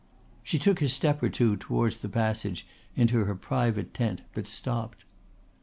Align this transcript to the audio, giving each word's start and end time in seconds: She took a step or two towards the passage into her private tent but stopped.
She 0.41 0.57
took 0.57 0.81
a 0.81 0.87
step 0.87 1.21
or 1.21 1.29
two 1.29 1.55
towards 1.55 1.99
the 1.99 2.09
passage 2.09 2.65
into 2.95 3.25
her 3.25 3.35
private 3.35 3.93
tent 3.93 4.21
but 4.33 4.47
stopped. 4.47 5.05